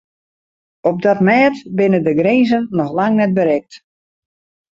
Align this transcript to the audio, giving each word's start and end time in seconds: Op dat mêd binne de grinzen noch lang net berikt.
Op 0.89 0.97
dat 1.05 1.19
mêd 1.27 1.55
binne 1.77 1.99
de 2.05 2.13
grinzen 2.19 2.63
noch 2.77 2.91
lang 2.97 3.13
net 3.19 3.31
berikt. 3.37 3.73